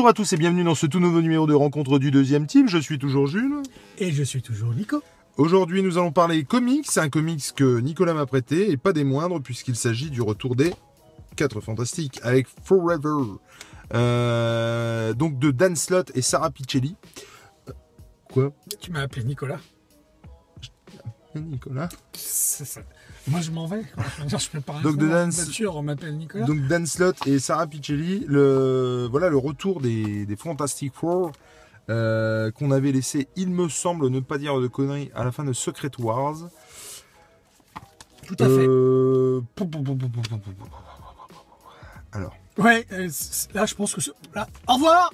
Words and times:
Bonjour 0.00 0.08
à 0.08 0.14
tous 0.14 0.32
et 0.32 0.38
bienvenue 0.38 0.64
dans 0.64 0.74
ce 0.74 0.86
tout 0.86 0.98
nouveau 0.98 1.20
numéro 1.20 1.46
de 1.46 1.52
rencontre 1.52 1.98
du 1.98 2.10
deuxième 2.10 2.46
team. 2.46 2.66
Je 2.68 2.78
suis 2.78 2.98
toujours 2.98 3.26
Jules. 3.26 3.60
Et 3.98 4.10
je 4.12 4.22
suis 4.22 4.40
toujours 4.40 4.72
Nico. 4.72 5.02
Aujourd'hui, 5.36 5.82
nous 5.82 5.98
allons 5.98 6.10
parler 6.10 6.42
comics. 6.42 6.88
Un 6.96 7.10
comics 7.10 7.52
que 7.54 7.80
Nicolas 7.80 8.14
m'a 8.14 8.24
prêté 8.24 8.70
et 8.70 8.78
pas 8.78 8.94
des 8.94 9.04
moindres 9.04 9.42
puisqu'il 9.42 9.76
s'agit 9.76 10.08
du 10.08 10.22
retour 10.22 10.56
des 10.56 10.72
4 11.36 11.60
Fantastiques 11.60 12.18
avec 12.22 12.46
Forever. 12.64 13.40
Euh, 13.92 15.12
donc 15.12 15.38
de 15.38 15.50
Dan 15.50 15.76
Slott 15.76 16.10
et 16.14 16.22
Sarah 16.22 16.50
Piccelli. 16.50 16.96
Euh, 17.68 17.72
Quoi? 18.32 18.54
Tu 18.80 18.92
m'as 18.92 19.02
appelé 19.02 19.22
Nicolas. 19.24 19.60
Nicolas? 21.34 21.90
Ça. 22.14 22.80
Moi, 23.28 23.40
je 23.40 23.50
m'en 23.50 23.66
vais. 23.66 23.82
Je 24.26 24.48
prépare 24.48 24.80
Donc, 24.82 24.96
de 24.96 25.08
Dan... 25.08 25.30
voiture, 25.30 25.76
on 25.76 25.82
m'appelle 25.82 26.16
Nicolas. 26.16 26.46
Donc, 26.46 26.66
Dan 26.66 26.86
Slott 26.86 27.26
et 27.26 27.38
Sarah 27.38 27.66
Piccelli, 27.66 28.24
le, 28.26 29.08
voilà, 29.10 29.28
le 29.28 29.36
retour 29.36 29.80
des, 29.80 30.26
des 30.26 30.36
Fantastic 30.36 30.94
Four 30.94 31.32
qu'on 31.88 32.70
avait 32.70 32.92
laissé, 32.92 33.28
il 33.36 33.50
me 33.50 33.68
semble, 33.68 34.08
ne 34.08 34.20
pas 34.20 34.38
dire 34.38 34.60
de 34.60 34.68
conneries, 34.68 35.10
à 35.14 35.24
la 35.24 35.32
fin 35.32 35.44
de 35.44 35.52
Secret 35.52 35.90
Wars. 35.98 36.36
Tout 38.26 38.36
à 38.38 38.46
fait. 38.46 38.66
Alors. 42.12 42.36
Ouais, 42.58 42.86
là, 43.54 43.66
je 43.66 43.74
pense 43.74 43.94
que. 43.94 44.00
Là. 44.34 44.46
Au 44.68 44.74
revoir 44.74 45.12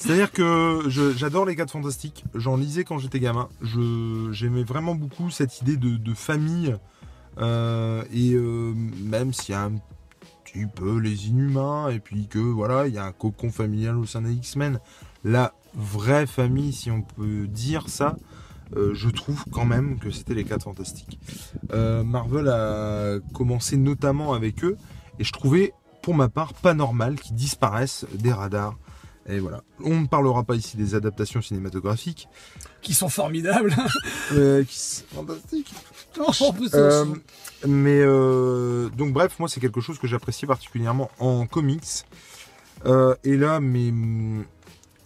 c'est-à-dire 0.00 0.32
que 0.32 0.88
j'adore 0.88 1.44
les 1.44 1.54
4 1.54 1.72
Fantastiques, 1.72 2.24
j'en 2.34 2.56
lisais 2.56 2.84
quand 2.84 2.98
j'étais 2.98 3.20
gamin, 3.20 3.50
j'aimais 4.32 4.62
vraiment 4.62 4.94
beaucoup 4.94 5.28
cette 5.28 5.60
idée 5.60 5.76
de, 5.76 6.14
famille, 6.14 6.74
euh, 7.36 8.02
et 8.10 8.32
euh, 8.32 8.72
même 9.04 9.34
s'il 9.34 9.52
y 9.52 9.58
a 9.58 9.64
un 9.64 9.74
petit 10.44 10.64
peu 10.74 10.96
les 10.98 11.28
inhumains, 11.28 11.90
et 11.90 12.00
puis 12.00 12.28
que 12.28 12.38
voilà, 12.38 12.88
il 12.88 12.94
y 12.94 12.98
a 12.98 13.04
un 13.04 13.12
cocon 13.12 13.50
familial 13.50 13.98
au 13.98 14.06
sein 14.06 14.22
des 14.22 14.32
X-Men, 14.32 14.80
la 15.22 15.52
vraie 15.74 16.26
famille, 16.26 16.72
si 16.72 16.90
on 16.90 17.02
peut 17.02 17.46
dire 17.46 17.90
ça, 17.90 18.16
euh, 18.76 18.94
je 18.94 19.10
trouve 19.10 19.44
quand 19.52 19.66
même 19.66 19.98
que 19.98 20.10
c'était 20.10 20.34
les 20.34 20.44
4 20.44 20.62
Fantastiques. 20.62 21.20
Marvel 21.70 22.48
a 22.48 23.18
commencé 23.34 23.76
notamment 23.76 24.32
avec 24.32 24.64
eux, 24.64 24.78
et 25.18 25.24
je 25.24 25.32
trouvais, 25.32 25.74
pour 26.00 26.14
ma 26.14 26.30
part, 26.30 26.54
pas 26.54 26.72
normal 26.72 27.20
qu'ils 27.20 27.36
disparaissent 27.36 28.06
des 28.14 28.32
radars. 28.32 28.78
Et 29.28 29.38
voilà. 29.38 29.62
On 29.84 30.00
ne 30.00 30.06
parlera 30.06 30.42
pas 30.44 30.54
ici 30.56 30.76
des 30.76 30.94
adaptations 30.94 31.42
cinématographiques, 31.42 32.28
Qui 32.82 32.94
sont 32.94 33.08
formidables. 33.08 33.74
euh, 34.32 34.64
qui 34.64 34.78
sont 34.78 35.04
fantastiques. 35.14 35.72
Euh, 36.74 37.04
mais 37.66 38.00
euh, 38.00 38.88
donc 38.90 39.12
bref, 39.12 39.38
moi 39.38 39.48
c'est 39.48 39.60
quelque 39.60 39.80
chose 39.80 39.98
que 39.98 40.06
j'apprécie 40.06 40.46
particulièrement 40.46 41.10
en 41.18 41.46
comics. 41.46 42.04
Euh, 42.86 43.14
et 43.24 43.36
là, 43.36 43.60
mais 43.60 43.90
hum, 43.90 44.44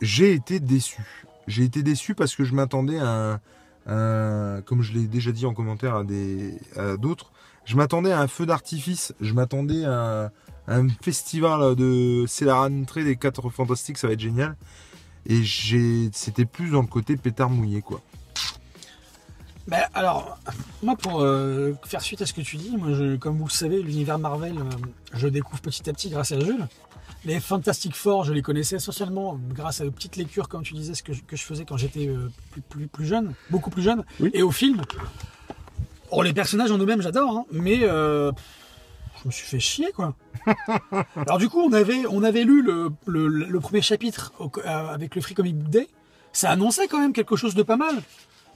j'ai 0.00 0.32
été 0.32 0.60
déçu. 0.60 1.02
J'ai 1.48 1.64
été 1.64 1.82
déçu 1.82 2.14
parce 2.14 2.34
que 2.36 2.44
je 2.44 2.54
m'attendais 2.54 2.98
à, 3.00 3.08
un, 3.08 3.40
un- 3.86 4.62
comme 4.62 4.80
je 4.82 4.92
l'ai 4.92 5.06
déjà 5.06 5.32
dit 5.32 5.44
en 5.44 5.52
commentaire 5.54 5.96
à 5.96 6.04
des 6.04 6.54
à 6.76 6.96
d'autres, 6.96 7.32
je 7.64 7.76
m'attendais 7.76 8.12
à 8.12 8.20
un 8.20 8.28
feu 8.28 8.46
d'artifice. 8.46 9.12
Je 9.20 9.32
m'attendais 9.34 9.84
à, 9.84 10.26
à 10.26 10.30
un 10.68 10.88
festival 11.02 11.74
de 11.76 12.24
c'est 12.26 12.44
la 12.44 12.56
rentrée 12.56 13.04
des 13.04 13.16
quatre 13.16 13.48
fantastiques, 13.50 13.98
ça 13.98 14.06
va 14.06 14.12
être 14.14 14.20
génial. 14.20 14.56
Et 15.26 15.42
j'ai, 15.42 16.10
c'était 16.12 16.44
plus 16.44 16.70
dans 16.70 16.82
le 16.82 16.86
côté 16.86 17.16
pétard 17.16 17.48
mouillé 17.50 17.80
quoi. 17.82 18.00
Ben, 19.66 19.80
alors, 19.94 20.38
moi, 20.82 20.94
pour 20.94 21.22
euh, 21.22 21.72
faire 21.86 22.02
suite 22.02 22.20
à 22.20 22.26
ce 22.26 22.34
que 22.34 22.42
tu 22.42 22.56
dis, 22.58 22.76
moi, 22.76 22.88
je- 22.92 23.16
comme 23.16 23.38
vous 23.38 23.46
le 23.46 23.50
savez, 23.50 23.82
l'univers 23.82 24.18
Marvel, 24.18 24.58
euh, 24.58 24.62
je 25.14 25.26
découvre 25.26 25.62
petit 25.62 25.88
à 25.88 25.94
petit 25.94 26.10
grâce 26.10 26.32
à 26.32 26.40
Jules. 26.40 26.66
Les 27.24 27.40
Fantastic 27.40 27.96
Four, 27.96 28.24
je 28.24 28.34
les 28.34 28.42
connaissais 28.42 28.76
essentiellement 28.76 29.40
grâce 29.54 29.80
à 29.80 29.84
de 29.84 29.88
petites 29.88 30.16
lectures, 30.16 30.48
comme 30.50 30.62
tu 30.62 30.74
disais, 30.74 30.92
ce 30.94 31.02
que 31.02 31.14
je, 31.14 31.22
que 31.22 31.34
je 31.36 31.42
faisais 31.44 31.64
quand 31.64 31.78
j'étais 31.78 32.08
euh, 32.08 32.28
plus, 32.50 32.60
plus, 32.60 32.86
plus 32.88 33.06
jeune, 33.06 33.32
beaucoup 33.48 33.70
plus 33.70 33.80
jeune, 33.82 34.04
Oui. 34.20 34.30
et 34.34 34.42
au 34.42 34.50
film. 34.50 34.82
Oh, 36.10 36.22
les 36.22 36.34
personnages 36.34 36.70
en 36.70 36.76
eux-mêmes, 36.76 37.00
j'adore, 37.00 37.30
hein, 37.34 37.44
mais 37.50 37.78
euh, 37.84 38.32
je 39.24 39.28
me 39.28 39.32
suis 39.32 39.46
fait 39.46 39.58
chier, 39.60 39.90
quoi. 39.94 40.14
Alors 41.16 41.38
du 41.38 41.48
coup, 41.48 41.60
on 41.60 41.72
avait, 41.72 42.06
on 42.10 42.22
avait 42.22 42.44
lu 42.44 42.62
le, 42.62 42.90
le- 43.06 43.26
le 43.28 43.60
premier 43.60 43.80
chapitre 43.82 44.32
au- 44.38 44.50
euh, 44.58 44.88
avec 44.88 45.14
le 45.14 45.20
Free 45.22 45.34
Comic 45.34 45.58
Day. 45.70 45.88
Ça 46.32 46.50
annonçait 46.50 46.88
quand 46.88 47.00
même 47.00 47.12
quelque 47.12 47.36
chose 47.36 47.54
de 47.54 47.62
pas 47.62 47.76
mal. 47.76 48.02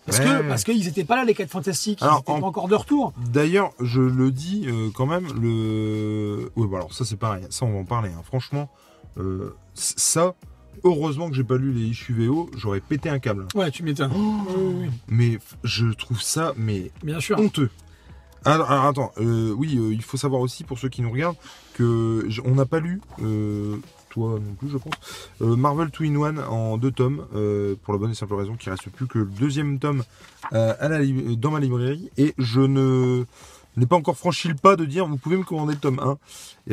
Parce 0.04 0.18
Ouais. 0.20 0.24
que 0.24 0.48
parce 0.48 0.64
qu'ils 0.64 0.84
n'étaient 0.84 1.04
pas 1.04 1.16
là 1.16 1.24
les 1.24 1.34
4 1.34 1.50
fantastiques, 1.50 1.98
ils 2.00 2.04
Alors, 2.04 2.20
étaient 2.20 2.30
en- 2.32 2.40
pas 2.40 2.46
encore 2.46 2.68
de 2.68 2.74
retour. 2.74 3.12
D'ailleurs, 3.32 3.72
je 3.80 4.00
le 4.00 4.30
dis 4.30 4.64
euh, 4.66 4.88
quand 4.94 5.06
même, 5.06 5.26
le. 5.40 6.50
Oui, 6.56 6.66
alors 6.74 6.92
ça 6.94 7.04
c'est 7.04 7.16
pareil, 7.18 7.44
ça 7.50 7.64
on 7.66 7.72
va 7.72 7.78
en 7.78 7.84
parler. 7.84 8.10
hein. 8.10 8.22
Franchement, 8.24 8.70
euh, 9.18 9.54
ça, 9.74 10.34
heureusement 10.84 11.28
que 11.28 11.34
j'ai 11.36 11.44
pas 11.44 11.56
lu 11.56 11.72
les 11.72 11.82
issues 11.88 12.14
VO, 12.14 12.50
j'aurais 12.56 12.80
pété 12.80 13.10
un 13.10 13.18
câble. 13.18 13.46
Ouais, 13.54 13.70
tu 13.70 13.82
m'étonnes. 13.82 14.12
Oui, 14.14 14.74
oui, 14.82 14.90
Mais 15.08 15.38
je 15.64 15.86
trouve 15.88 16.20
ça, 16.22 16.54
mais 16.56 16.90
bien 17.02 17.20
sûr. 17.20 17.38
honteux. 17.38 17.70
Alors, 18.44 18.70
attends, 18.70 19.12
euh, 19.18 19.52
oui, 19.52 19.76
euh, 19.76 19.92
il 19.92 20.02
faut 20.02 20.16
savoir 20.16 20.40
aussi 20.40 20.64
pour 20.64 20.78
ceux 20.78 20.88
qui 20.88 21.02
nous 21.02 21.10
regardent 21.10 21.36
que 21.74 22.28
on 22.44 22.54
n'a 22.54 22.66
pas 22.66 22.80
lu, 22.80 23.00
euh, 23.22 23.76
toi 24.10 24.38
non 24.40 24.54
plus, 24.54 24.68
je 24.68 24.78
pense, 24.78 24.94
euh, 25.42 25.56
Marvel 25.56 25.90
Two 25.90 26.04
in 26.04 26.14
One 26.16 26.38
en 26.38 26.76
deux 26.78 26.90
tomes, 26.90 27.26
pour 27.82 27.92
la 27.94 27.98
bonne 27.98 28.10
et 28.10 28.14
simple 28.14 28.34
raison 28.34 28.54
qu'il 28.54 28.70
reste 28.70 28.88
plus 28.90 29.06
que 29.06 29.18
le 29.18 29.26
deuxième 29.26 29.78
tome 29.78 30.04
dans 30.52 31.50
ma 31.50 31.60
librairie, 31.60 32.10
et 32.16 32.34
je 32.38 32.60
ne 32.60 33.24
n'ai 33.76 33.86
pas 33.86 33.96
encore 33.96 34.16
franchi 34.16 34.48
le 34.48 34.54
pas 34.54 34.76
de 34.76 34.84
dire 34.84 35.06
vous 35.06 35.18
pouvez 35.18 35.36
me 35.36 35.44
commander 35.44 35.74
le 35.74 35.80
tome 35.80 36.00
1, 36.00 36.18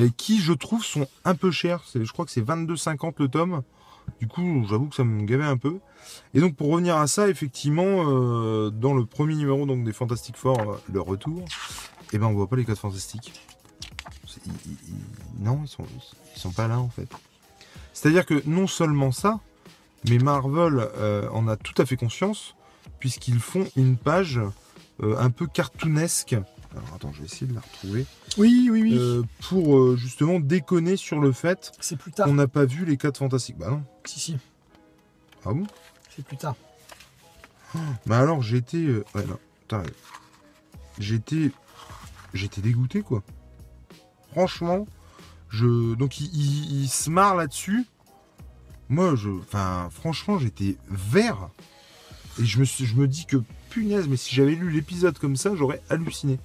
et 0.02 0.10
qui 0.12 0.40
je 0.40 0.54
trouve 0.54 0.84
sont 0.84 1.08
un 1.24 1.36
peu 1.36 1.52
chers. 1.52 1.84
Je 1.94 2.12
crois 2.12 2.26
que 2.26 2.32
c'est 2.32 2.46
22,50 2.46 3.14
le 3.20 3.28
tome. 3.28 3.62
Du 4.20 4.28
coup, 4.28 4.66
j'avoue 4.70 4.88
que 4.88 4.96
ça 4.96 5.04
me 5.04 5.24
gavait 5.26 5.44
un 5.44 5.58
peu. 5.58 5.80
Et 6.34 6.40
donc 6.40 6.56
pour 6.56 6.70
revenir 6.70 6.98
à 6.98 7.08
ça, 7.08 7.28
effectivement, 7.30 7.84
euh, 7.86 8.70
dans 8.70 8.94
le 8.94 9.06
premier 9.06 9.36
numéro 9.36 9.66
donc 9.66 9.84
des 9.84 9.94
Fantastic 9.94 10.38
Four, 10.38 10.60
euh, 10.60 10.78
le 10.92 11.02
retour, 11.02 11.44
eh 12.14 12.18
ben 12.18 12.28
on 12.28 12.34
voit 12.34 12.48
pas 12.48 12.56
les 12.56 12.66
quatre 12.66 12.80
Fantastiques. 12.80 13.34
Non, 15.40 15.62
ils 15.64 15.68
sont, 15.68 15.86
sont 16.36 16.52
pas 16.52 16.68
là 16.68 16.80
en 16.80 16.90
fait. 16.90 17.10
C'est-à-dire 17.94 18.26
que 18.26 18.42
non 18.46 18.68
seulement 18.68 19.12
ça, 19.12 19.40
mais 20.10 20.18
Marvel 20.18 20.88
euh, 20.98 21.30
en 21.30 21.48
a 21.48 21.58
tout 21.58 21.80
à 21.82 21.86
fait 21.86 21.96
conscience, 21.96 22.56
puisqu'ils 23.00 23.40
font 23.40 23.68
une 23.76 23.98
page 23.98 24.40
un 25.02 25.30
peu 25.30 25.46
cartoonesque. 25.48 26.38
Alors 26.76 26.94
attends, 26.96 27.14
je 27.14 27.20
vais 27.20 27.26
essayer 27.26 27.48
de 27.48 27.54
la 27.56 27.62
retrouver. 27.62 28.06
Oui, 28.38 28.68
oui, 28.72 28.82
oui. 28.82 28.98
Euh, 28.98 29.24
pour 29.48 29.78
euh, 29.78 29.96
justement 29.96 30.40
déconner 30.40 30.98
sur 30.98 31.20
le 31.22 31.32
fait 31.32 31.72
C'est 31.80 31.96
plus 31.98 32.12
tard. 32.12 32.28
qu'on 32.28 32.34
n'a 32.34 32.48
pas 32.48 32.66
vu 32.66 32.86
les 32.86 32.98
quatre 32.98 33.18
Fantastiques. 33.20 33.58
Bah 33.58 33.70
non. 33.70 33.84
Si, 34.04 34.20
si, 34.20 34.38
Ah 35.46 35.54
bon? 35.54 35.66
C'est 36.16 36.26
plus 36.26 36.38
tard. 36.38 36.56
Bah 38.06 38.20
alors 38.20 38.42
j'étais. 38.42 38.78
euh, 38.78 39.04
Ouais, 39.16 39.26
non, 39.26 39.38
t'as 39.68 39.80
raison. 39.80 39.92
J'étais. 41.00 41.52
J'étais 42.34 42.62
dégoûté 42.62 43.02
quoi. 43.02 43.24
Franchement, 44.32 44.86
je. 45.50 45.96
Donc 45.96 46.20
il, 46.20 46.28
il- 46.34 46.84
il 46.84 46.88
se 46.90 47.10
marre 47.10 47.36
là-dessus. 47.36 47.86
Moi, 48.90 49.16
je. 49.16 49.30
Enfin, 49.30 49.90
franchement, 49.92 50.38
j'étais 50.40 50.78
vert. 50.90 51.50
Et 52.40 52.46
je 52.46 52.60
me, 52.60 52.66
suis... 52.66 52.86
je 52.86 52.96
me 52.96 53.08
dis 53.08 53.26
que 53.26 53.38
punaise, 53.76 54.08
mais 54.08 54.16
si 54.18 54.34
j'avais 54.34 54.56
lu 54.56 54.70
l'épisode 54.72 55.18
comme 55.20 55.36
ça, 55.36 55.52
j'aurais 55.56 55.82
halluciné. 55.90 56.40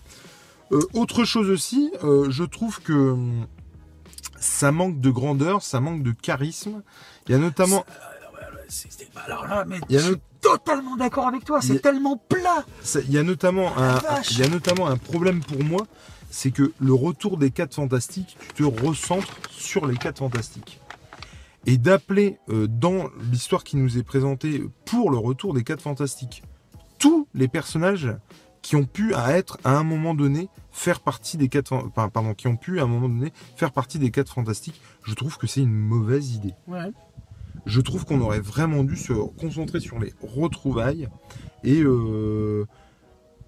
Euh, 0.72 0.80
autre 0.94 1.24
chose 1.24 1.48
aussi, 1.48 1.92
euh, 2.02 2.28
je 2.30 2.42
trouve 2.44 2.80
que 2.80 2.92
hum, 2.92 3.46
ça 4.38 4.72
manque 4.72 5.00
de 5.00 5.10
grandeur, 5.10 5.62
ça 5.62 5.80
manque 5.80 6.02
de 6.02 6.10
charisme. 6.12 6.82
Il 7.28 7.32
y 7.32 7.34
a 7.34 7.38
notamment. 7.38 7.84
C'est- 8.68 8.88
Alors 9.26 9.46
là, 9.46 9.64
mais 9.66 9.78
Il 9.88 9.94
y 9.94 9.98
a 9.98 10.00
je 10.00 10.04
suis 10.06 10.14
no- 10.14 10.20
totalement 10.40 10.96
d'accord 10.96 11.26
avec 11.28 11.44
toi. 11.44 11.58
A- 11.58 11.60
C'est 11.60 11.80
tellement 11.80 12.16
plat. 12.16 12.64
Il 13.04 13.12
y 13.12 13.18
a 13.18 13.22
notamment 13.22 13.76
un, 13.78 14.00
il 14.30 14.38
y 14.38 14.42
a 14.42 14.48
notamment 14.48 14.86
un 14.88 14.96
problème 14.96 15.40
pour 15.40 15.62
moi, 15.64 15.86
c'est 16.30 16.50
que 16.52 16.72
le 16.80 16.92
retour 16.94 17.36
des 17.36 17.50
4 17.50 17.74
fantastiques, 17.74 18.36
tu 18.54 18.62
te 18.64 18.86
recentres 18.86 19.34
sur 19.50 19.86
les 19.86 19.96
4 19.96 20.18
fantastiques. 20.18 20.80
Et 21.66 21.76
d'appeler 21.78 22.38
euh, 22.48 22.66
dans 22.68 23.10
l'histoire 23.30 23.64
qui 23.64 23.76
nous 23.76 23.98
est 23.98 24.02
présentée 24.04 24.64
pour 24.84 25.10
le 25.10 25.18
retour 25.18 25.52
des 25.52 25.62
4 25.64 25.82
fantastiques 25.82 26.42
tous 27.00 27.26
les 27.34 27.48
personnages 27.48 28.14
qui 28.62 28.76
ont 28.76 28.84
pu 28.84 29.14
à 29.14 29.32
être 29.36 29.58
à 29.64 29.76
un 29.76 29.82
moment 29.82 30.14
donné 30.14 30.48
faire 30.70 31.00
partie 31.00 31.36
des 31.36 31.48
4 31.48 31.68
fan- 31.68 31.82
enfin, 31.88 32.08
pardon, 32.10 32.34
qui 32.34 32.46
ont 32.46 32.56
pu 32.56 32.78
à 32.78 32.84
un 32.84 32.86
moment 32.86 33.08
donné 33.08 33.32
faire 33.56 33.72
partie 33.72 33.98
des 33.98 34.10
4 34.12 34.32
fantastiques, 34.32 34.80
je 35.04 35.14
trouve 35.14 35.36
que 35.38 35.46
c'est 35.48 35.62
une 35.62 35.72
mauvaise 35.74 36.34
idée 36.34 36.54
Ouais. 36.68 36.92
je 37.66 37.80
trouve 37.80 38.04
qu'on 38.04 38.20
aurait 38.20 38.40
vraiment 38.40 38.84
dû 38.84 38.96
se 38.96 39.12
concentrer 39.14 39.80
sur 39.80 39.98
les 39.98 40.12
retrouvailles 40.22 41.08
et, 41.64 41.80
euh, 41.82 42.66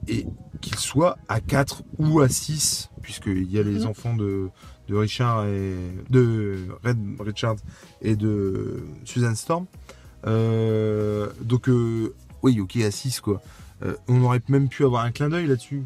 et 0.09 0.27
qu'ils 0.63 0.79
soient 0.79 1.17
à 1.29 1.41
4 1.41 1.83
ou 1.99 2.21
à 2.21 2.29
6, 2.29 2.89
puisqu'il 3.03 3.51
y 3.51 3.59
a 3.59 3.63
les 3.63 3.81
Mhm. 3.81 3.87
enfants 3.87 4.15
de, 4.17 4.49
de 4.89 4.95
Richard 4.97 5.45
et 5.47 5.77
de 6.11 6.57
Red 6.85 6.99
Richard 7.21 7.57
et 8.01 8.17
de 8.17 8.83
Susan 9.05 9.35
Storm. 9.35 9.67
Euh, 10.27 11.29
donc, 11.41 11.69
euh, 11.69 12.15
oui, 12.43 12.61
ok, 12.61 12.77
à 12.77 12.91
6 12.91 13.21
quoi. 13.21 13.41
Euh, 13.85 13.94
on 14.09 14.23
aurait 14.23 14.41
même 14.49 14.69
pu 14.69 14.85
avoir 14.85 15.05
un 15.05 15.11
clin 15.11 15.29
d'œil 15.29 15.47
là-dessus. 15.47 15.83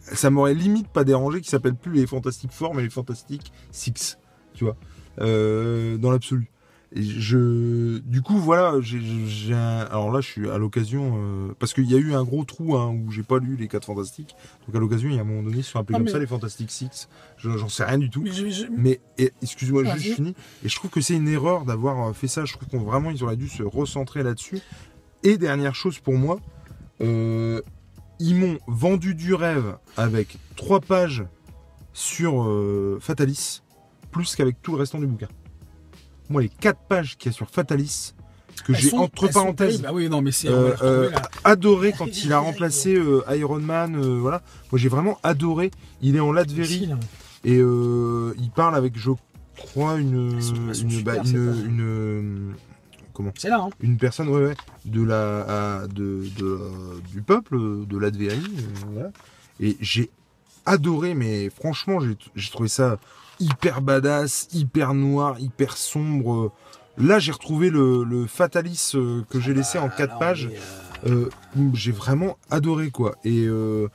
Ça 0.00 0.30
m'aurait 0.30 0.54
limite 0.54 0.88
pas 0.88 1.02
dérangé 1.04 1.40
qu'ils 1.40 1.50
s'appellent 1.50 1.74
plus 1.74 1.92
les 1.92 2.06
Fantastic 2.06 2.52
Four, 2.52 2.74
mais 2.74 2.82
les 2.82 2.90
Fantastic 2.90 3.52
Six. 3.72 4.18
tu 4.54 4.64
vois, 4.64 4.76
euh, 5.20 5.96
dans 5.98 6.10
l'absolu. 6.10 6.50
Et 6.94 7.02
je, 7.02 7.98
du 7.98 8.22
coup, 8.22 8.38
voilà, 8.38 8.74
j'ai, 8.80 9.52
un- 9.52 9.80
alors 9.90 10.12
là, 10.12 10.20
je 10.20 10.28
suis 10.30 10.48
à 10.48 10.56
l'occasion, 10.56 11.14
euh, 11.16 11.52
parce 11.58 11.74
qu'il 11.74 11.90
y 11.90 11.94
a 11.94 11.98
eu 11.98 12.14
un 12.14 12.22
gros 12.22 12.44
trou 12.44 12.76
hein, 12.76 12.90
où 13.04 13.10
j'ai 13.10 13.24
pas 13.24 13.38
lu 13.40 13.56
les 13.56 13.66
4 13.66 13.84
fantastiques. 13.86 14.36
Donc 14.66 14.76
à 14.76 14.78
l'occasion, 14.78 15.08
il 15.10 15.16
y 15.16 15.18
a 15.18 15.22
un 15.22 15.24
moment 15.24 15.42
donné, 15.42 15.58
ils 15.58 15.64
sont 15.64 15.80
appelés 15.80 15.96
Ah, 15.96 15.98
comme 15.98 16.04
mais- 16.06 16.12
ça 16.12 16.20
les 16.20 16.26
Fantastic 16.28 16.70
Six. 16.70 17.08
Je- 17.36 17.50
J'en 17.58 17.68
sais 17.68 17.84
rien 17.84 17.98
du 17.98 18.08
tout. 18.08 18.22
Mais 18.22 18.30
je- 19.18 19.26
excuse-moi, 19.42 19.82
juste 19.84 19.96
je 20.06 20.12
finis. 20.14 20.34
Et 20.64 20.68
je 20.68 20.76
trouve 20.76 20.90
que 20.92 21.00
c'est 21.00 21.16
une 21.16 21.28
erreur 21.28 21.64
d'avoir 21.64 22.14
fait 22.14 22.28
ça. 22.28 22.44
Je 22.44 22.52
trouve 22.54 22.68
qu'on 22.68 22.78
vraiment 22.84 23.10
ils 23.10 23.22
auraient 23.24 23.36
dû 23.36 23.48
se 23.48 23.64
recentrer 23.64 24.22
là-dessus. 24.22 24.60
Et 25.26 25.38
dernière 25.38 25.74
chose 25.74 25.98
pour 25.98 26.14
moi, 26.14 26.38
euh, 27.00 27.60
ils 28.20 28.36
m'ont 28.36 28.58
vendu 28.68 29.16
du 29.16 29.34
rêve 29.34 29.76
avec 29.96 30.38
trois 30.54 30.78
pages 30.78 31.24
sur 31.92 32.44
euh, 32.44 32.98
Fatalis, 33.00 33.62
plus 34.12 34.36
qu'avec 34.36 34.62
tout 34.62 34.74
le 34.74 34.78
restant 34.78 35.00
du 35.00 35.06
bouquin. 35.08 35.26
Moi, 36.30 36.42
les 36.42 36.48
quatre 36.48 36.78
pages 36.78 37.16
qu'il 37.16 37.32
y 37.32 37.34
a 37.34 37.36
sur 37.36 37.50
Fatalis, 37.50 38.14
que 38.64 38.72
j'ai 38.72 38.94
entre 38.94 39.26
parenthèses. 39.26 39.82
Ah 39.84 39.92
oui, 39.92 40.08
non, 40.08 40.22
mais 40.22 40.30
euh, 40.44 40.76
euh, 40.82 41.10
adoré 41.42 41.92
quand 41.92 42.06
il 42.24 42.32
a 42.32 42.38
remplacé 42.38 42.96
Iron 43.30 43.58
Man. 43.58 44.00
voilà, 44.20 44.42
moi 44.70 44.78
j'ai 44.78 44.88
vraiment 44.88 45.18
adoré. 45.24 45.72
Il 46.02 46.14
est 46.14 46.20
en 46.20 46.30
Latverie. 46.30 46.86
Là. 46.86 46.98
Et 47.44 47.56
il 47.56 48.50
parle 48.54 48.76
avec, 48.76 48.96
je 48.96 49.10
crois, 49.56 49.98
une, 49.98 50.38
une, 50.72 51.02
bah, 51.02 51.16
une, 51.24 52.54
comment 53.16 53.32
C'est 53.38 53.48
là, 53.48 53.60
hein. 53.62 53.70
Une 53.80 53.96
personne, 53.96 54.28
ouais, 54.28 54.44
ouais, 54.46 54.56
de 54.84 55.02
la, 55.02 55.80
à- 55.80 55.86
de, 55.88 56.24
de, 56.38 56.44
euh, 56.44 56.68
du 57.12 57.22
peuple, 57.22 57.58
de 57.86 57.98
l'Advérie, 57.98 58.42
euh, 58.58 58.62
voilà. 58.92 59.10
Et 59.60 59.76
j'ai 59.80 60.10
adoré, 60.66 61.14
mais 61.14 61.48
franchement, 61.50 61.98
j'ai 62.34 62.50
trouvé 62.50 62.68
ça 62.68 62.98
hyper 63.40 63.80
badass, 63.82 64.48
hyper 64.52 64.94
noir, 64.94 65.38
hyper 65.40 65.76
sombre. 65.76 66.52
Là, 66.98 67.18
j'ai 67.18 67.32
retrouvé 67.32 67.70
le, 67.70 68.04
le 68.04 68.26
Fatalis 68.26 68.92
euh, 68.94 69.22
que 69.30 69.38
j'ai 69.40 69.52
laissé 69.54 69.78
en 69.78 69.86
Ah, 69.86 69.96
quatre 69.96 70.12
non, 70.14 70.18
pages. 70.18 70.46
euh, 71.06 71.28
Euh, 71.58 71.70
j'ai 71.74 71.92
vraiment 71.92 72.38
adoré 72.50 72.90
quoi. 72.90 73.16
Et 73.22 73.44
euh, 73.46 73.86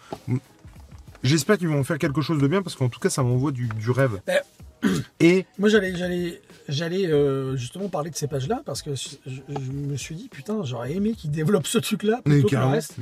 j'espère 1.23 1.57
qu'ils 1.57 1.67
vont 1.67 1.83
faire 1.83 1.97
quelque 1.97 2.21
chose 2.21 2.39
de 2.39 2.47
bien 2.47 2.61
parce 2.61 2.75
qu'en 2.75 2.89
tout 2.89 2.99
cas 2.99 3.09
ça 3.09 3.23
m'envoie 3.23 3.51
du, 3.51 3.67
du 3.67 3.89
rêve. 3.91 4.21
Ben, 4.27 4.39
Et 5.19 5.45
Moi, 5.59 5.69
j'allais, 5.69 5.95
j'allais, 5.95 6.41
j'allais 6.67 7.05
euh, 7.07 7.55
justement 7.55 7.89
parler 7.89 8.09
de 8.09 8.15
ces 8.15 8.27
pages-là 8.27 8.61
parce 8.65 8.81
que 8.81 8.95
je, 8.95 9.09
je 9.27 9.71
me 9.71 9.95
suis 9.97 10.15
dit, 10.15 10.27
putain, 10.29 10.63
j'aurais 10.63 10.93
aimé 10.93 11.13
qu'ils 11.13 11.31
développent 11.31 11.67
ce 11.67 11.77
truc-là 11.77 12.21
mais 12.25 12.35
plutôt 12.35 12.49
que 12.49 12.55
le 12.55 12.61
reste. 12.71 12.97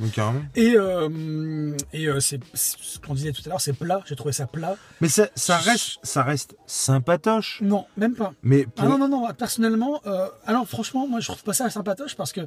Et, 0.56 0.74
euh, 0.76 1.74
et 1.92 2.06
euh, 2.06 2.20
c'est 2.20 2.40
c'est 2.54 2.76
ce 2.80 2.98
qu'on 2.98 3.14
disait 3.14 3.32
tout 3.32 3.42
à 3.46 3.48
l'heure, 3.48 3.60
c'est 3.60 3.72
plat. 3.72 4.02
J'ai 4.06 4.16
trouvé 4.16 4.32
ça 4.32 4.46
plat. 4.46 4.76
Mais 5.00 5.08
ça, 5.08 5.28
ça 5.34 5.56
reste, 5.56 5.98
ça 6.02 6.22
reste 6.22 6.54
sympatoche. 6.66 7.60
Non, 7.62 7.86
même 7.96 8.14
pas. 8.14 8.32
Mais 8.42 8.64
pour- 8.64 8.84
Ah 8.84 8.88
non, 8.88 8.98
non, 8.98 9.08
non, 9.08 9.28
personnellement, 9.34 10.00
alors 10.46 10.66
franchement, 10.68 11.06
moi 11.08 11.20
je 11.20 11.26
trouve 11.28 11.42
pas 11.42 11.52
ça 11.54 11.70
sympatoche 11.70 12.14
parce 12.16 12.32
que 12.32 12.42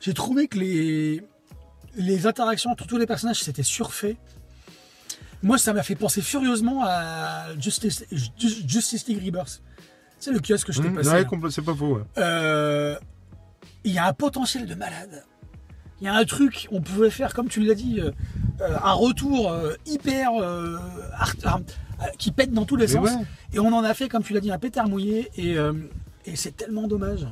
j'ai 0.00 0.14
trouvé 0.14 0.48
que 0.48 0.58
les, 0.58 1.22
les 1.96 2.26
interactions 2.26 2.70
entre 2.70 2.86
tous 2.86 2.96
les 2.98 3.06
personnages 3.06 3.40
c'était 3.42 3.62
surfait. 3.62 4.16
Moi 5.44 5.58
ça 5.58 5.72
m'a 5.72 5.82
fait 5.84 5.94
penser 5.94 6.22
furieusement 6.22 6.82
à 6.84 7.44
Justice, 7.60 8.04
Ju- 8.10 8.30
Justice 8.66 9.06
League 9.06 9.24
Rebirth. 9.24 9.62
C'est 10.18 10.32
le 10.32 10.40
kiosque 10.40 10.66
que 10.68 10.72
je 10.72 10.80
t'ai 10.82 10.88
Mmh, 10.88 10.94
passé. 10.96 11.10
ouais, 11.10 11.50
c'est 11.50 11.62
pas 11.64 11.74
faux. 11.74 11.96
ouais. 11.96 12.02
Euh, 12.18 12.96
Il 13.84 13.92
y 13.92 13.98
a 13.98 14.06
un 14.08 14.12
potentiel 14.14 14.64
de 14.66 14.74
malade. 14.74 15.22
Il 16.00 16.04
y 16.06 16.08
a 16.08 16.14
un 16.14 16.24
truc, 16.24 16.66
on 16.72 16.80
pouvait 16.80 17.10
faire, 17.10 17.34
comme 17.34 17.48
tu 17.48 17.60
l'as 17.60 17.74
dit, 17.74 18.00
euh, 18.00 18.10
euh, 18.62 18.76
un 18.82 18.92
retour 18.94 19.52
euh, 19.52 19.74
hyper 19.86 20.30
art- 21.12 21.60
qui 22.18 22.32
pète 22.32 22.52
dans 22.52 22.64
tous 22.64 22.76
les 22.76 22.86
Mais 22.86 22.92
sens. 22.92 23.04
ouais. 23.10 23.24
Et 23.52 23.58
on 23.60 23.72
en 23.72 23.84
a 23.84 23.92
fait, 23.94 24.08
comme 24.08 24.22
tu 24.22 24.32
l'as 24.32 24.40
dit, 24.40 24.50
un 24.50 24.58
pétard 24.58 24.88
mouillé. 24.88 25.30
Et, 25.36 25.56
et 26.26 26.36
c'est 26.36 26.56
tellement 26.56 26.88
dommage. 26.88 27.26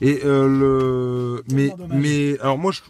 Et 0.00 0.20
euh, 0.24 0.46
le, 0.48 1.42
mais, 1.52 1.68
Tellement 1.70 1.88
dommage. 1.88 2.02
mais 2.02 2.38
alors 2.40 2.58
moi, 2.58 2.70
je, 2.72 2.80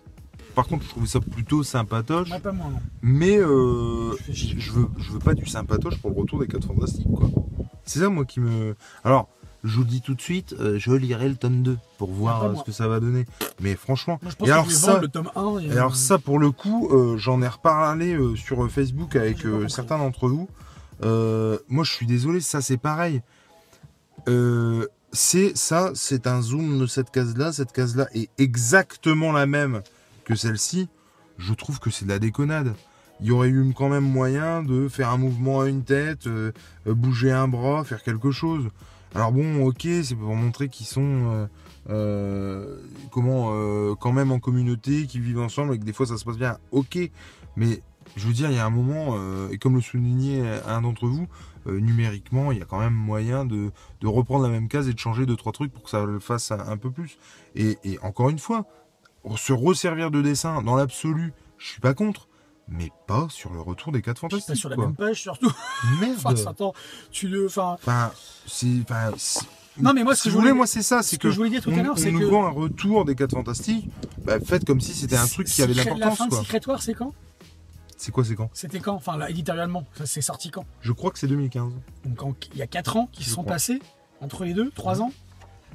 par 0.56 0.66
contre, 0.66 0.84
je 0.84 0.88
trouvais 0.88 1.06
ça 1.06 1.20
plutôt 1.20 1.62
sympatoche. 1.62 2.30
Moi, 2.30 2.40
pas 2.40 2.50
moi, 2.50 2.68
non. 2.72 2.80
Mais 3.02 3.36
euh, 3.36 4.16
Je 4.30 4.58
je 4.58 4.72
veux, 4.72 4.88
je 4.98 5.12
veux 5.12 5.18
pas 5.18 5.34
du 5.34 5.46
sympatoche 5.46 5.98
pour 5.98 6.10
le 6.10 6.16
retour 6.16 6.40
des 6.40 6.46
4 6.46 6.66
fantastiques, 6.66 7.06
quoi. 7.14 7.28
C'est 7.84 8.00
ça, 8.00 8.08
moi, 8.08 8.24
qui 8.24 8.40
me. 8.40 8.74
Alors, 9.04 9.28
je 9.64 9.76
vous 9.76 9.82
le 9.82 9.88
dis 9.88 10.00
tout 10.00 10.14
de 10.14 10.20
suite, 10.20 10.54
euh, 10.58 10.78
je 10.78 10.92
lirai 10.92 11.28
le 11.28 11.36
tome 11.36 11.62
2 11.62 11.76
pour 11.98 12.10
voir 12.10 12.44
euh, 12.44 12.54
ce 12.54 12.64
que 12.64 12.72
ça 12.72 12.88
va 12.88 13.00
donner. 13.00 13.26
Mais 13.60 13.76
franchement, 13.76 14.18
Moi, 14.22 14.30
je 14.30 14.36
pense 14.36 14.48
et 14.48 14.50
que 14.50 14.54
alors 14.54 14.70
ça, 14.70 14.92
vendre 14.92 15.02
le 15.02 15.08
tome 15.08 15.30
1. 15.36 15.58
Et, 15.60 15.66
et 15.66 15.72
alors 15.72 15.94
ça, 15.94 16.18
pour 16.18 16.38
le 16.38 16.50
coup, 16.50 16.88
euh, 16.90 17.18
j'en 17.18 17.42
ai 17.42 17.48
reparlé 17.48 18.18
sur 18.34 18.70
Facebook 18.70 19.14
avec 19.14 19.44
certains 19.68 19.98
d'entre 19.98 20.26
vous. 20.26 20.48
Moi, 21.02 21.84
je 21.84 21.92
suis 21.92 22.06
désolé, 22.06 22.40
ça, 22.40 22.62
c'est 22.62 22.78
pareil. 22.78 23.20
C'est 25.12 25.56
ça, 25.56 25.90
c'est 25.94 26.26
un 26.26 26.40
zoom 26.40 26.78
de 26.78 26.86
cette 26.86 27.10
case-là. 27.10 27.52
Cette 27.52 27.72
case-là 27.72 28.08
est 28.14 28.30
exactement 28.38 29.32
la 29.32 29.46
même 29.46 29.82
que 30.26 30.34
celle-ci. 30.34 30.88
Je 31.38 31.55
trouve 31.55 31.81
que 31.81 31.88
c'est 31.88 32.05
de 32.05 32.11
la 32.11 32.19
déconnade. 32.19 32.75
Il 33.20 33.26
y 33.26 33.31
aurait 33.31 33.49
eu 33.49 33.73
quand 33.75 33.88
même 33.88 34.05
moyen 34.05 34.62
de 34.62 34.88
faire 34.88 35.08
un 35.08 35.17
mouvement 35.17 35.61
à 35.61 35.69
une 35.69 35.84
tête, 35.84 36.26
euh, 36.26 36.52
euh, 36.87 36.94
bouger 36.94 37.32
un 37.32 37.49
bras, 37.49 37.84
faire 37.84 38.02
quelque 38.02 38.31
chose. 38.31 38.69
Alors 39.14 39.32
bon, 39.32 39.64
ok, 39.64 39.87
c'est 40.02 40.17
pour 40.17 40.34
montrer 40.34 40.69
qu'ils 40.69 40.87
sont 40.87 41.49
euh, 41.88 42.76
comment 43.11 43.94
quand 43.94 44.12
même 44.12 44.31
en 44.31 44.38
communauté, 44.38 45.06
qu'ils 45.06 45.23
vivent 45.23 45.40
ensemble 45.40 45.75
et 45.75 45.78
que 45.78 45.84
des 45.84 45.94
fois 45.94 46.05
ça 46.05 46.19
se 46.19 46.25
passe 46.25 46.37
bien. 46.37 46.58
Ok, 46.70 46.99
mais 47.56 47.81
je 48.14 48.26
veux 48.26 48.34
dire, 48.34 48.50
il 48.50 48.56
y 48.56 48.58
a 48.58 48.67
un 48.67 48.70
moment, 48.70 49.17
et 49.50 49.56
comme 49.56 49.76
le 49.76 49.81
soulignait 49.81 50.61
un 50.67 50.82
d'entre 50.82 51.06
vous, 51.06 51.28
numériquement, 51.64 52.52
il 52.52 52.58
y 52.58 52.62
a 52.62 52.67
quand 52.67 52.78
même 52.78 52.93
moyen 52.93 53.46
de, 53.46 53.70
reprendre 54.05 54.44
la 54.44 54.50
même 54.50 54.69
case 54.69 54.87
et 54.87 54.93
de 54.93 54.99
changer 54.99 55.25
deux 55.25 55.37
trois 55.37 55.52
trucs 55.52 55.73
pour 55.73 55.84
que 55.84 55.90
ça 55.90 56.05
le 56.05 56.19
fasse 56.19 56.50
un, 56.50 56.58
un 56.58 56.76
peu 56.76 56.90
plus. 56.90 57.17
Et, 57.55 57.78
et 57.84 57.99
encore 58.00 58.28
une 58.28 58.38
fois, 58.38 58.67
se 59.34 59.52
resservir 59.52 60.11
de 60.12 60.23
dessin 60.23 60.62
dans 60.62 60.76
l'absolu, 60.76 61.32
je 61.58 61.67
suis 61.67 61.81
pas 61.81 61.94
contre, 61.94 62.28
mais 62.69 62.90
pas 63.08 63.26
sur 63.31 63.52
le 63.52 63.61
retour 63.61 63.90
des 63.93 64.02
4 64.02 64.14
pas 64.14 64.20
fantastiques. 64.28 64.56
sur 64.56 64.69
la 64.69 64.76
même 64.76 64.94
page, 64.94 65.20
surtout. 65.23 65.50
Merde. 66.00 66.14
enfin, 66.25 66.34
attends, 66.50 66.73
tu 67.11 67.26
le. 67.28 67.46
Enfin, 67.46 67.76
Enfin, 67.81 68.12
c'est, 68.46 68.67
enfin, 68.88 69.11
non, 69.78 69.92
mais 69.92 70.04
moi, 70.04 70.14
ce 70.14 70.23
si 70.23 70.28
que 70.28 70.33
je 70.33 70.38
voulais, 70.38 70.52
moi 70.54 70.66
c'est 70.66 70.83
ça, 70.83 71.02
ce 71.02 71.11
c'est 71.11 71.16
que 71.18 71.25
que, 71.25 71.30
je 71.30 71.37
voulais 71.37 71.50
dire 71.50 71.62
tout 71.62 71.71
on, 71.71 71.78
à 71.78 71.83
l'heure, 71.83 71.99
c'est 71.99 72.11
nous 72.11 72.21
que. 72.21 72.25
vend 72.25 72.47
un 72.47 72.50
retour 72.50 73.04
des 73.04 73.14
4 73.14 73.33
fantastiques. 73.33 73.88
Bah, 74.25 74.38
faites 74.40 74.64
comme 74.64 74.80
si 74.80 74.95
c'était 74.95 75.16
un 75.16 75.26
truc 75.26 75.47
qui 75.49 75.61
avait 75.62 75.73
de 75.75 75.78
La 75.78 75.85
l'importance, 75.85 76.28
de 76.28 76.30
quoi. 76.30 76.38
Secret 76.45 76.61
War, 76.68 76.83
c'est 76.83 76.95
quand? 76.95 77.12
C'est 77.99 78.11
quoi, 78.12 78.25
c'est 78.25 78.35
quand? 78.37 78.50
C'était 78.52 78.80
quand? 78.80 78.95
Enfin, 78.95 79.16
là, 79.16 79.28
éditorialement, 79.30 79.85
ça 79.95 80.06
c'est 80.06 80.21
sorti 80.23 80.50
quand? 80.50 80.64
Je 80.80 80.92
crois 80.92 81.11
que 81.11 81.18
c'est 81.18 81.26
2015. 81.28 81.73
Donc, 82.04 82.49
il 82.52 82.59
y 82.59 82.62
a 82.62 82.66
4 82.66 82.97
ans 82.97 83.09
qui 83.12 83.25
se 83.25 83.30
sont 83.30 83.42
crois. 83.42 83.54
passés 83.54 83.80
entre 84.21 84.45
les 84.45 84.54
deux, 84.54 84.71
3 84.75 85.02
ans? 85.02 85.12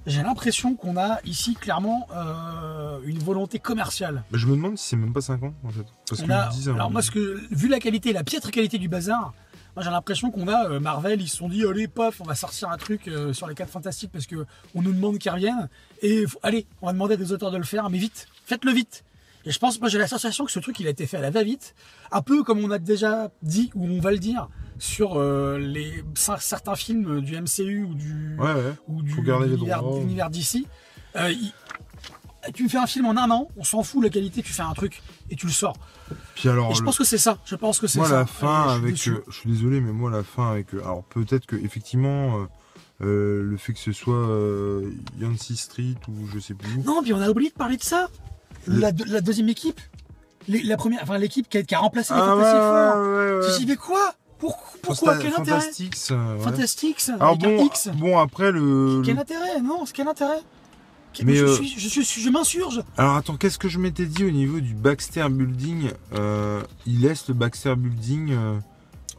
J'ai 0.07 0.23
l'impression 0.23 0.75
qu'on 0.75 0.97
a 0.97 1.19
ici 1.25 1.53
clairement 1.53 2.07
euh, 2.15 2.99
une 3.05 3.19
volonté 3.19 3.59
commerciale. 3.59 4.23
Je 4.33 4.47
me 4.47 4.55
demande 4.55 4.77
si 4.77 4.89
c'est 4.89 4.95
même 4.95 5.13
pas 5.13 5.21
5 5.21 5.43
ans, 5.43 5.53
en 5.63 5.69
fait. 5.69 5.85
Parce 6.09 6.21
que 6.21 6.31
a- 6.31 6.47
hein, 6.49 6.73
alors 6.75 6.89
moi, 6.91 7.01
ce 7.01 7.11
que, 7.11 7.39
vu 7.51 7.67
la 7.67 7.79
qualité, 7.79 8.11
la 8.13 8.23
piètre 8.23 8.49
qualité 8.49 8.77
du 8.79 8.87
bazar, 8.89 9.33
moi 9.75 9.83
j'ai 9.85 9.91
l'impression 9.91 10.31
qu'on 10.31 10.47
a 10.47 10.69
euh, 10.69 10.79
Marvel, 10.79 11.21
ils 11.21 11.29
se 11.29 11.37
sont 11.37 11.47
dit 11.49 11.63
allez 11.65 11.87
paf, 11.87 12.19
on 12.19 12.23
va 12.25 12.35
sortir 12.35 12.69
un 12.69 12.77
truc 12.77 13.07
euh, 13.07 13.31
sur 13.31 13.47
les 13.47 13.53
4 13.55 13.69
fantastiques 13.69 14.11
parce 14.11 14.25
que 14.25 14.45
on 14.75 14.81
nous 14.81 14.91
demande 14.91 15.17
qu'ils 15.19 15.31
reviennent 15.31 15.69
et 16.01 16.25
faut- 16.25 16.39
allez, 16.43 16.65
on 16.81 16.87
va 16.87 16.93
demander 16.93 17.13
à 17.13 17.17
des 17.17 17.31
auteurs 17.31 17.51
de 17.51 17.57
le 17.57 17.63
faire, 17.63 17.89
mais 17.89 17.97
vite, 17.99 18.27
faites-le 18.45 18.71
vite. 18.71 19.03
Et 19.45 19.51
je 19.51 19.57
pense, 19.59 19.79
moi 19.79 19.89
j'ai 19.89 19.97
la 19.97 20.07
sensation 20.07 20.45
que 20.45 20.51
ce 20.51 20.59
truc 20.59 20.79
il 20.79 20.87
a 20.87 20.91
été 20.91 21.07
fait 21.07 21.17
à 21.17 21.21
la 21.21 21.31
va-vite, 21.31 21.73
un 22.11 22.21
peu 22.21 22.43
comme 22.43 22.59
on 22.63 22.69
a 22.71 22.77
déjà 22.79 23.31
dit 23.41 23.71
ou 23.75 23.85
on 23.87 23.99
va 23.99 24.11
le 24.11 24.19
dire 24.19 24.49
sur 24.77 25.15
euh, 25.19 25.57
les 25.57 26.03
cer- 26.15 26.39
certains 26.41 26.75
films 26.75 27.21
du 27.21 27.35
MCU 27.39 27.83
ou 27.83 27.93
du 27.95 28.35
Ouais, 28.37 28.53
ouais. 28.53 28.73
ou 28.87 29.01
du 29.01 29.15
l'univers 29.21 30.29
d'ici. 30.29 30.67
Euh, 31.15 31.33
tu 32.55 32.63
me 32.63 32.69
fais 32.69 32.77
un 32.79 32.87
film 32.87 33.05
en 33.05 33.17
un 33.17 33.29
an, 33.29 33.47
on 33.57 33.63
s'en 33.63 33.83
fout 33.83 34.01
de 34.01 34.05
la 34.07 34.09
qualité, 34.11 34.41
tu 34.41 34.51
fais 34.53 34.63
un 34.63 34.73
truc 34.73 35.01
et 35.29 35.35
tu 35.35 35.45
le 35.45 35.51
sors. 35.51 35.75
Puis 36.35 36.49
alors, 36.49 36.71
Et 36.71 36.73
je 36.75 36.79
le- 36.79 36.85
pense 36.85 36.97
que 36.97 37.03
c'est 37.03 37.19
ça. 37.19 37.37
Je 37.45 37.55
pense 37.55 37.79
que 37.79 37.85
c'est 37.87 37.99
moi, 37.99 38.07
ça. 38.09 38.15
la 38.19 38.25
fin 38.25 38.79
Euh, 38.83 38.87
je 38.89 38.95
suis 38.95 39.11
avec. 39.11 39.23
je 39.27 39.35
suis 39.35 39.49
désolé, 39.49 39.79
mais 39.81 39.91
moi, 39.91 40.09
la 40.09 40.23
fin 40.23 40.51
avec. 40.51 40.73
euh, 40.73 40.79
alors, 40.83 41.03
peut-être 41.03 41.45
que, 41.45 41.55
effectivement, 41.55 42.47
euh, 43.01 43.43
le 43.43 43.57
fait 43.57 43.73
que 43.73 43.79
ce 43.79 43.91
soit 43.91 44.27
Yancy 45.19 45.55
Street 45.55 45.95
ou 46.07 46.27
je 46.33 46.39
sais 46.39 46.53
plus 46.55 46.73
où. 46.75 46.83
Non, 46.83 47.01
puis 47.03 47.13
on 47.13 47.21
a 47.21 47.29
oublié 47.29 47.49
de 47.51 47.55
parler 47.55 47.77
de 47.77 47.83
ça. 47.83 48.09
La, 48.67 48.91
de- 48.91 49.05
la 49.05 49.21
deuxième 49.21 49.49
équipe, 49.49 49.79
Les- 50.47 50.63
la 50.63 50.77
première, 50.77 51.01
enfin 51.03 51.17
l'équipe 51.17 51.47
qui 51.49 51.57
a, 51.59 51.63
qui 51.63 51.75
a 51.75 51.79
remplacé 51.79 52.13
les 52.13 52.19
Ah, 52.19 52.25
Fantastic 52.25 52.59
Four. 52.59 53.59
ouais, 53.59 53.65
mais 53.67 53.75
quoi? 53.75 54.13
Pourquoi, 54.81 55.17
Quel 55.17 55.33
intérêt? 55.33 55.59
Fantastics, 55.59 55.97
euh. 56.11 56.39
Fantastics 56.39 57.09
Alors 57.19 57.37
bon, 57.37 57.63
X. 57.65 57.89
bon 57.93 58.17
après 58.17 58.51
le. 58.51 59.01
Quel 59.05 59.15
le- 59.15 59.21
intérêt? 59.21 59.61
Non, 59.61 59.83
quel 59.93 60.07
intérêt? 60.07 60.39
Mais, 61.23 61.35
je, 61.35 61.45
euh, 61.45 61.55
suis, 61.55 61.67
je, 61.77 61.89
suis, 61.89 62.21
je 62.21 62.29
m'insurge. 62.29 62.81
Alors 62.97 63.17
attends, 63.17 63.35
qu'est-ce 63.35 63.59
que 63.59 63.67
je 63.69 63.77
m'étais 63.77 64.05
dit 64.05 64.23
au 64.23 64.31
niveau 64.31 64.59
du 64.61 64.73
Baxter 64.73 65.27
Building 65.29 65.91
euh, 66.13 66.61
Il 66.87 67.01
laisse 67.01 67.27
le 67.27 67.33
Baxter 67.35 67.75
Building. 67.75 68.31
euh, 68.31 68.57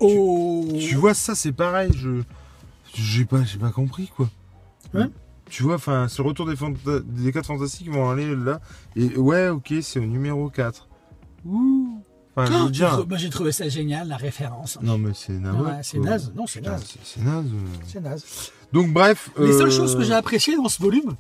Oh. 0.01 0.67
Tu 0.81 0.97
vois, 0.97 1.15
ça 1.15 1.35
c'est 1.37 1.53
pareil. 1.53 1.93
Je 1.95 2.23
j'ai 2.95 3.25
pas, 3.25 3.45
j'ai 3.45 3.59
pas 3.59 3.71
compris 3.71 4.09
quoi. 4.17 4.29
Ouais. 4.95 5.07
Tu 5.53 5.65
vois, 5.65 5.75
enfin, 5.75 6.09
ce 6.09 6.23
retour 6.23 6.47
des, 6.47 6.55
des 7.05 7.31
4 7.31 7.45
fantastiques 7.45 7.91
vont 7.91 8.09
aller 8.09 8.35
là. 8.35 8.59
Et 8.97 9.19
ouais, 9.19 9.51
ok, 9.51 9.75
c'est 9.83 9.99
au 10.01 10.07
numéro 10.07 10.49
4. 10.49 10.89
Ouh. 11.45 12.03
Enfin, 12.35 12.47
je 12.47 12.53
veux 12.59 12.65
j'ai 12.69 12.71
dire- 12.71 12.91
trou- 12.93 13.07
moi, 13.07 13.19
j'ai 13.19 13.29
trouvé 13.29 13.53
ça 13.53 13.69
génial, 13.69 14.09
la 14.09 14.17
référence. 14.17 14.79
Non, 14.81 14.97
mais 14.97 15.11
c'est 15.13 15.35
naze. 15.35 15.55
Ouais, 15.55 15.81
c'est 15.83 15.99
naze. 15.99 16.33
Non, 16.35 16.47
c'est 16.47 16.63
naze. 16.63 16.83
c'est- 17.05 17.21
naze. 17.21 17.45
C'est 17.87 18.01
naze. 18.01 18.25
Donc, 18.73 18.95
bref. 18.95 19.29
Les 19.39 19.49
euh, 19.51 19.59
seules 19.59 19.71
choses 19.71 19.95
que 19.95 20.03
j'ai 20.05 20.15
appréciées 20.15 20.57
dans 20.57 20.71
ce 20.71 20.81
volume, 20.83 21.17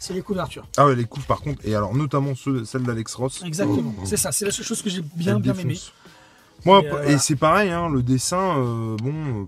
c'est 0.00 0.12
les 0.12 0.22
couvertures. 0.22 0.66
Ah 0.76 0.86
ouais, 0.86 0.96
les 0.96 1.04
coups, 1.04 1.24
par 1.26 1.40
contre, 1.40 1.60
et 1.64 1.76
alors 1.76 1.94
notamment 1.94 2.34
ceux, 2.34 2.64
celle 2.64 2.82
d'Alex 2.82 3.14
Ross. 3.14 3.44
Exactement. 3.44 3.94
Oh. 3.96 4.02
C'est 4.06 4.16
ça, 4.16 4.32
c'est 4.32 4.44
la 4.44 4.50
seule 4.50 4.64
chose 4.66 4.82
que 4.82 4.90
j'ai 4.90 5.02
bien, 5.14 5.38
bien 5.38 5.54
aimé. 5.54 5.78
Moi, 6.64 6.80
Et, 6.80 6.84
et, 6.84 6.88
euh, 6.88 6.90
voilà. 6.90 7.18
c'est 7.18 7.36
pareil, 7.36 7.70
hein, 7.70 7.88
le 7.88 8.02
dessin, 8.02 8.58
euh, 8.58 8.96
bon, 8.96 9.14
euh, 9.14 9.44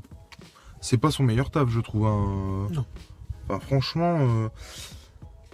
c'est 0.80 0.98
pas 0.98 1.10
son 1.10 1.24
meilleur 1.24 1.50
taf, 1.50 1.68
je 1.68 1.80
trouve. 1.80 2.06
hein. 2.06 2.68
Non. 2.70 2.84
Enfin, 3.50 3.60
franchement, 3.60 4.18
euh, 4.20 4.48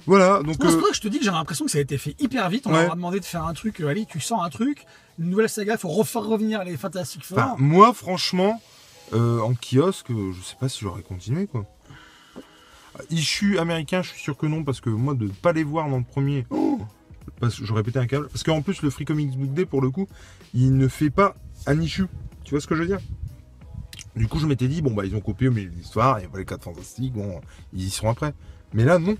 voilà. 0.06 0.42
Donc, 0.42 0.56
c'est 0.60 0.66
euh, 0.66 0.72
pour 0.72 0.82
ça 0.86 0.90
que 0.90 0.96
je 0.96 1.00
te 1.00 1.08
dis 1.08 1.18
que 1.18 1.24
j'ai 1.24 1.30
l'impression 1.30 1.64
que 1.64 1.70
ça 1.70 1.78
a 1.78 1.80
été 1.80 1.98
fait 1.98 2.14
hyper 2.20 2.48
vite. 2.50 2.66
On 2.66 2.72
Ouais. 2.72 2.82
leur 2.82 2.92
a 2.92 2.94
demandé 2.96 3.20
de 3.20 3.24
faire 3.24 3.44
un 3.44 3.54
truc. 3.54 3.80
euh, 3.80 3.88
allez, 3.88 4.06
tu 4.06 4.20
sens 4.20 4.40
un 4.44 4.50
truc, 4.50 4.84
une 5.18 5.30
nouvelle 5.30 5.48
saga, 5.48 5.74
il 5.74 5.78
faut 5.78 5.88
refaire 5.88 6.22
revenir 6.24 6.62
les 6.64 6.76
Fantastic 6.76 7.24
Four. 7.24 7.38
enfin, 7.38 7.54
moi, 7.58 7.92
franchement, 7.94 8.60
euh, 9.12 9.40
en 9.40 9.54
kiosque, 9.54 10.08
je 10.10 10.42
sais 10.42 10.56
pas 10.60 10.68
si 10.68 10.80
j'aurais 10.80 11.02
continué, 11.02 11.46
quoi. 11.46 11.64
Issue 13.10 13.58
américain, 13.58 14.00
je 14.02 14.08
suis 14.10 14.20
sûr 14.22 14.36
que 14.36 14.46
non, 14.46 14.64
parce 14.64 14.80
que 14.80 14.88
moi, 14.88 15.14
de 15.14 15.24
ne 15.24 15.30
pas 15.30 15.52
les 15.52 15.64
voir 15.64 15.88
dans 15.90 15.98
le 15.98 16.04
premier, 16.04 16.46
oh, 16.50 16.80
parce 17.40 17.58
que 17.58 17.66
j'aurais 17.66 17.82
pété 17.82 17.98
un 17.98 18.06
câble. 18.06 18.28
Parce 18.28 18.42
qu'en 18.42 18.62
plus, 18.62 18.80
le 18.82 18.88
Free 18.90 19.04
Comics 19.04 19.36
Book 19.36 19.52
Day, 19.52 19.66
pour 19.66 19.82
le 19.82 19.90
coup, 19.90 20.08
il 20.54 20.76
ne 20.78 20.88
fait 20.88 21.10
pas 21.10 21.34
un 21.66 21.78
issue. 21.80 22.06
Tu 22.44 22.52
vois 22.52 22.60
ce 22.60 22.66
que 22.66 22.74
je 22.74 22.80
veux 22.82 22.86
dire? 22.86 23.00
Du 24.16 24.28
coup, 24.28 24.38
je 24.38 24.46
m'étais 24.46 24.66
dit, 24.68 24.80
bon, 24.82 24.92
bah, 24.92 25.04
ils 25.04 25.14
ont 25.14 25.20
copié 25.20 25.48
au 25.48 25.52
milieu 25.52 25.68
de 25.70 25.74
l'histoire, 25.76 26.18
il 26.18 26.22
n'y 26.22 26.26
a 26.26 26.30
pas 26.30 26.38
les 26.38 26.44
4 26.46 26.62
fantastiques, 26.64 27.12
bon, 27.12 27.40
ils 27.74 27.84
y 27.84 27.90
seront 27.90 28.10
après. 28.10 28.32
Mais 28.72 28.84
là, 28.84 28.98
non. 28.98 29.16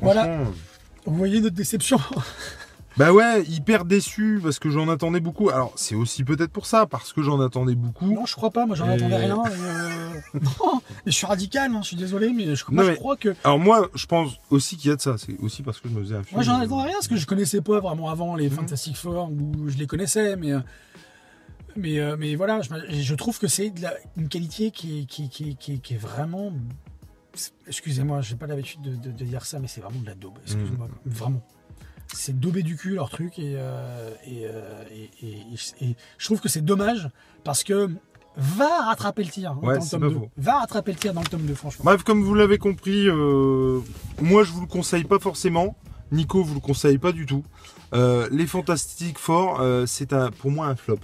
Voilà. 0.00 0.24
Franchement, 0.24 0.52
Vous 1.06 1.14
voyez 1.16 1.40
notre 1.40 1.56
déception 1.56 1.98
Bah 2.96 3.12
ouais, 3.12 3.44
hyper 3.44 3.84
déçu 3.84 4.40
parce 4.42 4.58
que 4.58 4.68
j'en 4.68 4.88
attendais 4.88 5.20
beaucoup. 5.20 5.48
Alors, 5.48 5.72
c'est 5.76 5.94
aussi 5.94 6.24
peut-être 6.24 6.50
pour 6.50 6.66
ça, 6.66 6.86
parce 6.86 7.12
que 7.12 7.22
j'en 7.22 7.40
attendais 7.40 7.76
beaucoup. 7.76 8.10
Non, 8.12 8.26
je 8.26 8.34
crois 8.34 8.50
pas. 8.50 8.66
Moi, 8.66 8.74
j'en 8.74 8.90
Et- 8.90 8.94
attendais 8.94 9.16
rien. 9.16 9.42
et, 9.44 9.48
euh, 9.48 10.10
Non, 10.58 10.82
je 11.06 11.10
suis 11.12 11.24
radical. 11.24 11.70
hein, 11.72 11.80
je 11.82 11.86
suis 11.88 11.96
désolé, 11.96 12.32
mais 12.32 12.56
je, 12.56 12.64
moi, 12.68 12.82
Non, 12.82 12.86
je 12.88 12.92
mais- 12.92 12.96
crois 12.98 13.16
que 13.16 13.34
Alors, 13.44 13.58
moi, 13.60 13.88
je 13.94 14.06
pense 14.06 14.32
aussi 14.50 14.76
qu'il 14.76 14.90
y 14.90 14.92
a 14.92 14.96
de 14.96 15.00
ça. 15.00 15.16
C'est 15.18 15.38
aussi 15.38 15.62
parce 15.62 15.78
que 15.80 15.88
je 15.88 15.94
me 15.94 16.00
faisais 16.02 16.16
un 16.16 16.24
film. 16.24 16.36
moi, 16.36 16.42
j'en 16.42 16.58
euh, 16.60 16.64
attendais 16.64 16.84
rien 16.88 16.94
parce 16.94 17.08
que 17.08 17.16
je 17.16 17.26
connaissais 17.26 17.60
pas 17.60 17.78
vraiment 17.80 18.10
avant 18.10 18.34
les 18.34 18.50
Mhm. 18.50 18.56
Fantastic 18.56 18.96
Four 18.96 19.30
ou 19.30 19.68
je 19.68 19.76
les 19.78 19.86
connaissais, 19.86 20.34
mais. 20.36 20.52
Euh, 21.70 21.80
Mais, 21.80 21.98
euh, 21.98 22.16
mais 22.18 22.34
voilà, 22.34 22.60
je, 22.62 22.70
je 23.00 23.14
trouve 23.14 23.38
que 23.38 23.46
c'est 23.48 23.72
une 24.16 24.28
qualité 24.28 24.70
qui, 24.70 25.00
est- 25.00 25.04
qui, 25.06 25.28
qui, 25.28 25.56
qui, 25.56 25.80
qui 25.80 25.94
est 25.94 25.98
vraiment. 25.98 26.52
Excusez-moi, 27.66 28.20
j'ai 28.22 28.34
pas 28.36 28.46
l'habitude 28.46 28.80
de, 28.82 28.94
de- 28.96 29.12
de 29.16 29.24
dire 29.24 29.44
ça, 29.44 29.58
mais 29.60 29.68
c'est 29.68 29.80
vraiment 29.80 30.00
de 30.00 30.06
la 30.06 30.14
daube. 30.14 30.38
Excuse-moi, 30.44 30.88
Mhm. 31.06 31.12
vraiment. 31.12 31.42
C'est 32.12 32.38
daubé 32.38 32.62
du 32.64 32.76
cul 32.76 32.94
leur 32.96 33.08
truc 33.08 33.38
et, 33.38 33.54
euh, 33.56 34.10
et, 34.26 34.42
euh, 34.46 34.82
et- 35.22 35.94
je 36.18 36.24
trouve 36.24 36.40
que 36.40 36.48
c'est 36.48 36.60
dommage 36.64 37.08
parce 37.44 37.62
que 37.62 37.88
va 38.36 38.86
rattraper 38.86 39.22
le 39.22 39.30
tir 39.30 39.52
hein, 39.52 39.58
Ouais, 39.62 39.78
dans 39.78 39.84
le 39.84 39.88
tome 39.90 40.00
pas 40.00 40.08
2. 40.08 40.14
faux. 40.14 40.30
Va 40.36 40.58
rattraper 40.58 40.92
le 40.92 40.98
tir 40.98 41.14
dans 41.14 41.20
le 41.20 41.26
tome 41.28 41.42
2, 41.42 41.54
franchement. 41.54 41.84
Bref, 41.84 42.02
comme 42.02 42.22
vous 42.24 42.34
l'avez 42.34 42.58
compris, 42.58 43.06
euh, 43.08 43.80
moi, 44.20 44.42
je 44.42 44.50
vous 44.50 44.62
le 44.62 44.66
conseille 44.66 45.04
pas 45.04 45.20
forcément. 45.20 45.76
Nico 46.10 46.42
vous 46.42 46.54
le 46.54 46.60
conseille 46.60 46.98
pas 46.98 47.12
du 47.12 47.26
tout. 47.26 47.44
Euh, 47.94 48.28
les 48.32 48.48
Fantastiques 48.48 49.18
Four, 49.18 49.60
euh, 49.60 49.86
c'est 49.86 50.12
pour 50.40 50.50
moi 50.50 50.66
un 50.66 50.74
flop. 50.74 50.98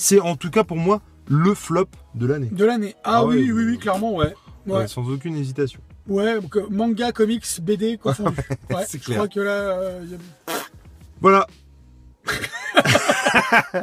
C'est 0.00 0.18
en 0.20 0.34
tout 0.36 0.50
cas 0.50 0.64
pour 0.64 0.76
moi 0.78 1.00
le 1.28 1.54
flop 1.54 1.86
de 2.14 2.26
l'année. 2.26 2.48
De 2.50 2.64
l'année. 2.64 2.94
Ah, 3.04 3.18
Ah 3.18 3.24
ouais, 3.26 3.36
oui, 3.36 3.52
oui, 3.52 3.62
euh, 3.62 3.70
oui, 3.72 3.78
clairement, 3.78 4.14
ouais. 4.16 4.34
Ouais, 4.66 4.78
Ouais, 4.78 4.88
sans 4.88 5.08
aucune 5.08 5.36
hésitation. 5.36 5.80
ouais 6.08 6.38
manga, 6.70 7.12
comics, 7.12 7.44
BD, 7.62 7.98
confondu. 7.98 8.36
Ouais, 8.70 8.84
C'est 8.88 8.98
je 8.98 9.04
clair. 9.04 9.18
crois 9.18 9.28
que 9.28 9.40
là. 9.40 9.50
euh, 9.52 10.04
y 10.10 10.14
a- 10.14 10.52
Voilà. 11.20 11.46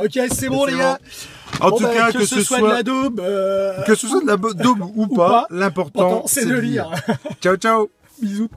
Ok, 0.04 0.20
c'est 0.32 0.50
bon, 0.56 0.66
les 0.66 0.76
gars. 0.78 0.98
En 1.60 1.70
Bon, 1.70 1.78
tout 1.78 1.84
bah, 1.84 1.94
cas, 1.94 2.12
que, 2.12 2.26
ce 2.26 2.42
soit, 2.42 2.62
de 2.62 2.66
la 2.68 2.84
daube. 2.84 3.20
euh, 3.20 3.82
que 3.84 3.96
ce 3.96 4.08
soit 4.08 4.22
de 4.22 4.28
la 4.28 4.38
daube 4.38 4.82
ou 4.96 5.04
Ou 5.04 5.08
pas, 5.08 5.30
pas, 5.30 5.48
l'important 5.50 6.24
c'est 6.28 6.46
de 6.46 6.58
lire. 6.58 6.92
Ciao, 7.42 7.56
ciao. 7.56 7.90
Bisous. 8.22 8.50